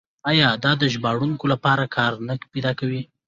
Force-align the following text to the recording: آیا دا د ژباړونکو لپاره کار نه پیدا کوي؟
آیا 0.29 0.47
دا 0.63 0.71
د 0.81 0.83
ژباړونکو 0.93 1.45
لپاره 1.53 1.83
کار 1.95 2.11
نه 2.27 2.33
پیدا 2.53 2.71
کوي؟ 2.79 3.01